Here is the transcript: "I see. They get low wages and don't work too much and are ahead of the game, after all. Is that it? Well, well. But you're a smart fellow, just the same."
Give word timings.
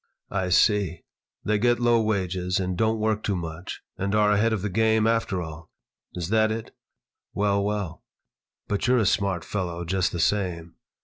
"I 0.31 0.49
see. 0.49 1.01
They 1.43 1.59
get 1.59 1.79
low 1.79 2.01
wages 2.01 2.59
and 2.59 2.75
don't 2.75 2.97
work 2.97 3.21
too 3.21 3.35
much 3.35 3.83
and 3.99 4.15
are 4.15 4.31
ahead 4.31 4.51
of 4.51 4.63
the 4.63 4.69
game, 4.69 5.05
after 5.05 5.43
all. 5.43 5.69
Is 6.15 6.29
that 6.29 6.51
it? 6.51 6.75
Well, 7.35 7.63
well. 7.63 8.03
But 8.67 8.87
you're 8.87 8.97
a 8.97 9.05
smart 9.05 9.45
fellow, 9.45 9.85
just 9.85 10.11
the 10.11 10.19
same." 10.19 10.73